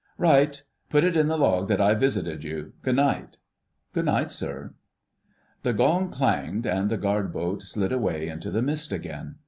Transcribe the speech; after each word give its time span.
"Right. 0.17 0.63
Put 0.89 1.03
it 1.03 1.15
in 1.15 1.27
the 1.27 1.37
log 1.37 1.67
that 1.67 1.79
I've 1.79 1.99
visited 1.99 2.43
you. 2.43 2.73
Good 2.81 2.95
night." 2.95 3.37
"Good 3.93 4.05
night, 4.05 4.31
sir." 4.31 4.73
The 5.61 5.73
gong 5.73 6.09
clanged, 6.09 6.65
and 6.65 6.89
the 6.89 6.97
Guard 6.97 7.31
Boat 7.31 7.61
slid 7.61 7.91
away 7.91 8.27
into 8.27 8.49
the 8.49 8.63
mist 8.63 8.91
again. 8.91 9.35